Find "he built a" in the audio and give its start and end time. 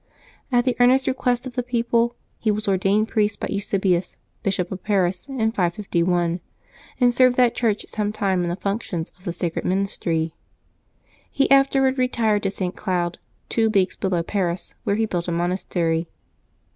14.95-15.31